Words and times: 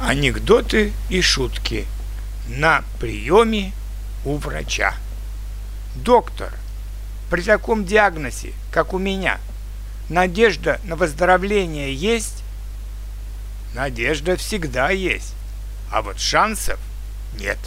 Анекдоты 0.00 0.92
и 1.10 1.20
шутки 1.20 1.84
на 2.48 2.84
приеме 3.00 3.72
у 4.24 4.36
врача. 4.36 4.94
Доктор, 5.96 6.52
при 7.30 7.42
таком 7.42 7.84
диагнозе, 7.84 8.52
как 8.70 8.94
у 8.94 8.98
меня, 8.98 9.40
надежда 10.08 10.80
на 10.84 10.94
выздоровление 10.94 11.92
есть? 11.92 12.44
Надежда 13.74 14.36
всегда 14.36 14.90
есть, 14.90 15.34
а 15.90 16.02
вот 16.02 16.20
шансов 16.20 16.78
нет. 17.38 17.58